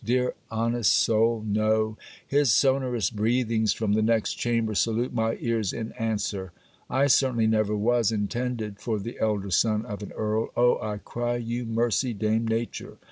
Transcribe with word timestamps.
Dear 0.03 0.33
honest 0.49 0.91
soul, 0.91 1.43
no: 1.45 1.95
his 2.27 2.51
sonorous 2.51 3.11
breathings 3.11 3.71
from 3.71 3.93
the 3.93 4.01
next 4.01 4.33
chamber 4.33 4.73
salute 4.73 5.13
my 5.13 5.37
ears 5.39 5.73
in 5.73 5.91
answer. 5.91 6.53
I 6.89 7.05
certainly 7.05 7.45
never 7.45 7.75
was 7.75 8.11
intended 8.11 8.79
for 8.79 8.97
the 8.97 9.19
elder 9.19 9.51
son 9.51 9.85
of 9.85 10.01
an 10.01 10.11
Earl. 10.13 10.49
Oh, 10.57 10.79
I 10.81 10.97
cry 10.97 11.35
you 11.35 11.67
mercy, 11.67 12.15
Dame 12.15 12.47
Nature! 12.47 12.97